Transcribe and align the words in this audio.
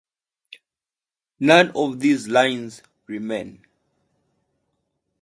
None 1.39 1.73
of 1.75 1.99
these 1.99 2.27
lines 2.27 2.81
remain. 3.05 3.63